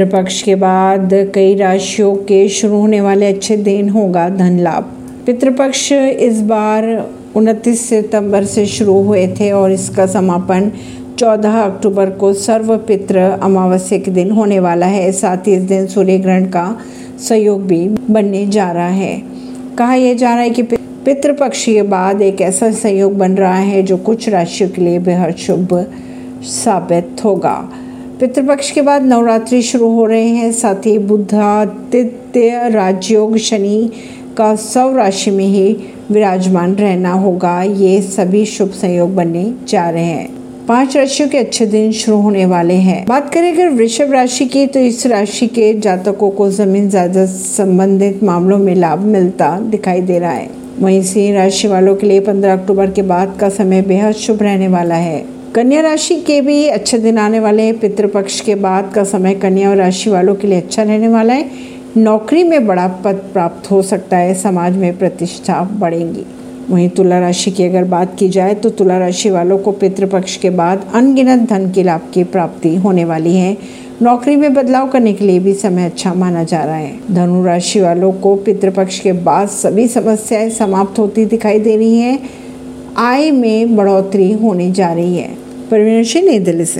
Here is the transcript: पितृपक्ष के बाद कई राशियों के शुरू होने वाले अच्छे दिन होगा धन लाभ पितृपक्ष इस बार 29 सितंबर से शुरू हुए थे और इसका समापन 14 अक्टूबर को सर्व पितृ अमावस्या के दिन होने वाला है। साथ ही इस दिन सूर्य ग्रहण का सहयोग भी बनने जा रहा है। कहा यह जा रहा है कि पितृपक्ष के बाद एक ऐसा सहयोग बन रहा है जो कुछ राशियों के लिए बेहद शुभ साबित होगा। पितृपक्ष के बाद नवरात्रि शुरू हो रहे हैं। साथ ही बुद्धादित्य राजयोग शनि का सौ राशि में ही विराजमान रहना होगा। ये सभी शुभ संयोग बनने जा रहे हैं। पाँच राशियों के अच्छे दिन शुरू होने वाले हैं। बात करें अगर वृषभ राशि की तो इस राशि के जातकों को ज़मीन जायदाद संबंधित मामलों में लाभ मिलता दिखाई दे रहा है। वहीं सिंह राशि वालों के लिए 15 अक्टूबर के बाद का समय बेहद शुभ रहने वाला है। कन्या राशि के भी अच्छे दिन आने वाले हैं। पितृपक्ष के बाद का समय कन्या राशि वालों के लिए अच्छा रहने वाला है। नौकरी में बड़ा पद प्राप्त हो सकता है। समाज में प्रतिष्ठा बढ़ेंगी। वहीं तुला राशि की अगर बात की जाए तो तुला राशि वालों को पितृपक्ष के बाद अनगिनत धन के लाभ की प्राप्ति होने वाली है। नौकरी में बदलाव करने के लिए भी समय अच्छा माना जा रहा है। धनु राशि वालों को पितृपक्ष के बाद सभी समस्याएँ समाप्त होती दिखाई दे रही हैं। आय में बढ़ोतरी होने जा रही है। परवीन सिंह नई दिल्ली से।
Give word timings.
पितृपक्ष 0.00 0.40
के 0.42 0.54
बाद 0.54 1.10
कई 1.34 1.54
राशियों 1.54 2.14
के 2.16 2.48
शुरू 2.48 2.76
होने 2.76 3.00
वाले 3.00 3.26
अच्छे 3.26 3.56
दिन 3.56 3.88
होगा 3.88 4.28
धन 4.28 4.58
लाभ 4.58 4.84
पितृपक्ष 5.26 5.92
इस 5.92 6.40
बार 6.40 6.84
29 7.36 7.80
सितंबर 7.80 8.44
से 8.44 8.64
शुरू 8.66 8.94
हुए 9.02 9.26
थे 9.40 9.50
और 9.50 9.72
इसका 9.72 10.06
समापन 10.06 10.70
14 11.18 11.60
अक्टूबर 11.62 12.10
को 12.10 12.32
सर्व 12.34 12.76
पितृ 12.78 13.18
अमावस्या 13.18 13.98
के 13.98 14.10
दिन 14.10 14.30
होने 14.30 14.60
वाला 14.60 14.86
है। 14.86 15.12
साथ 15.12 15.36
ही 15.36 15.54
इस 15.54 15.62
दिन 15.62 15.86
सूर्य 15.86 16.18
ग्रहण 16.18 16.44
का 16.46 16.64
सहयोग 17.28 17.66
भी 17.66 17.86
बनने 18.10 18.46
जा 18.46 18.70
रहा 18.72 18.88
है। 18.88 19.22
कहा 19.78 19.94
यह 19.94 20.14
जा 20.14 20.34
रहा 20.34 20.42
है 20.42 20.50
कि 20.50 20.62
पितृपक्ष 20.62 21.64
के 21.64 21.82
बाद 21.82 22.22
एक 22.22 22.40
ऐसा 22.40 22.70
सहयोग 22.72 23.18
बन 23.18 23.34
रहा 23.34 23.58
है 23.58 23.82
जो 23.82 23.96
कुछ 23.96 24.28
राशियों 24.28 24.70
के 24.70 24.82
लिए 24.82 24.98
बेहद 24.98 25.36
शुभ 25.36 25.78
साबित 26.42 27.24
होगा। 27.24 27.56
पितृपक्ष 28.20 28.70
के 28.70 28.82
बाद 28.82 29.02
नवरात्रि 29.02 29.62
शुरू 29.62 29.88
हो 29.88 30.04
रहे 30.06 30.28
हैं। 30.28 30.52
साथ 30.52 30.86
ही 30.86 30.98
बुद्धादित्य 30.98 32.68
राजयोग 32.68 33.36
शनि 33.36 33.90
का 34.36 34.56
सौ 34.56 34.96
राशि 34.96 35.30
में 35.30 35.44
ही 35.44 35.72
विराजमान 36.10 36.74
रहना 36.74 37.12
होगा। 37.12 37.62
ये 37.62 38.02
सभी 38.02 38.44
शुभ 38.46 38.70
संयोग 38.70 39.14
बनने 39.14 39.54
जा 39.68 39.90
रहे 39.90 40.04
हैं। 40.04 40.28
पाँच 40.68 40.96
राशियों 40.96 41.28
के 41.28 41.38
अच्छे 41.38 41.66
दिन 41.66 41.92
शुरू 41.92 42.18
होने 42.18 42.46
वाले 42.46 42.74
हैं। 42.74 43.04
बात 43.08 43.32
करें 43.34 43.52
अगर 43.52 43.68
वृषभ 43.68 44.12
राशि 44.12 44.44
की 44.44 44.66
तो 44.66 44.80
इस 44.80 45.06
राशि 45.06 45.46
के 45.46 45.72
जातकों 45.80 46.30
को 46.30 46.50
ज़मीन 46.50 46.88
जायदाद 46.88 47.28
संबंधित 47.28 48.22
मामलों 48.22 48.58
में 48.58 48.74
लाभ 48.74 48.98
मिलता 48.98 49.60
दिखाई 49.60 50.00
दे 50.00 50.18
रहा 50.18 50.32
है। 50.32 50.48
वहीं 50.80 51.02
सिंह 51.02 51.34
राशि 51.34 51.68
वालों 51.68 51.96
के 51.96 52.06
लिए 52.06 52.20
15 52.20 52.52
अक्टूबर 52.52 52.90
के 52.90 53.02
बाद 53.02 53.36
का 53.40 53.48
समय 53.48 53.82
बेहद 53.82 54.14
शुभ 54.14 54.42
रहने 54.42 54.68
वाला 54.68 54.94
है। 54.94 55.39
कन्या 55.54 55.80
राशि 55.80 56.14
के 56.16 56.40
भी 56.40 56.66
अच्छे 56.68 56.98
दिन 56.98 57.16
आने 57.18 57.38
वाले 57.40 57.62
हैं। 57.62 57.78
पितृपक्ष 57.78 58.40
के 58.40 58.54
बाद 58.54 58.92
का 58.94 59.02
समय 59.04 59.34
कन्या 59.34 59.72
राशि 59.74 60.10
वालों 60.10 60.34
के 60.34 60.46
लिए 60.46 60.60
अच्छा 60.60 60.82
रहने 60.82 61.08
वाला 61.08 61.34
है। 61.34 61.50
नौकरी 61.96 62.44
में 62.44 62.66
बड़ा 62.66 62.86
पद 63.04 63.14
प्राप्त 63.32 63.70
हो 63.70 63.80
सकता 63.82 64.16
है। 64.16 64.34
समाज 64.34 64.76
में 64.76 64.98
प्रतिष्ठा 64.98 65.60
बढ़ेंगी। 65.72 66.24
वहीं 66.70 66.88
तुला 66.88 67.18
राशि 67.20 67.50
की 67.50 67.64
अगर 67.64 67.84
बात 67.84 68.16
की 68.18 68.28
जाए 68.28 68.54
तो 68.54 68.70
तुला 68.70 68.98
राशि 68.98 69.30
वालों 69.30 69.58
को 69.58 69.72
पितृपक्ष 69.72 70.36
के 70.36 70.50
बाद 70.50 70.90
अनगिनत 70.94 71.48
धन 71.48 71.70
के 71.72 71.82
लाभ 71.82 72.10
की 72.14 72.24
प्राप्ति 72.24 72.76
होने 72.76 73.04
वाली 73.04 73.36
है। 73.36 73.56
नौकरी 74.02 74.36
में 74.36 74.52
बदलाव 74.54 74.88
करने 74.88 75.12
के 75.12 75.24
लिए 75.24 75.38
भी 75.38 75.54
समय 75.54 75.84
अच्छा 75.84 76.14
माना 76.14 76.44
जा 76.44 76.64
रहा 76.64 76.74
है। 76.74 76.98
धनु 77.10 77.44
राशि 77.44 77.80
वालों 77.80 78.12
को 78.12 78.36
पितृपक्ष 78.36 79.00
के 79.00 79.12
बाद 79.12 79.48
सभी 79.48 79.88
समस्याएँ 79.88 80.50
समाप्त 80.50 80.98
होती 80.98 81.24
दिखाई 81.24 81.58
दे 81.58 81.76
रही 81.76 81.98
हैं। 81.98 82.18
आय 82.96 83.30
में 83.30 83.76
बढ़ोतरी 83.76 84.32
होने 84.32 84.70
जा 84.70 84.92
रही 84.92 85.16
है। 85.16 85.34
परवीन 85.70 86.04
सिंह 86.04 86.26
नई 86.26 86.38
दिल्ली 86.38 86.64
से। 86.64 86.78